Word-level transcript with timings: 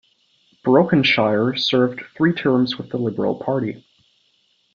Brokenshire 0.65 1.55
served 1.59 2.01
three 2.17 2.33
terms 2.33 2.75
with 2.75 2.89
the 2.89 2.97
Liberal 2.97 3.35
Party. 3.35 3.83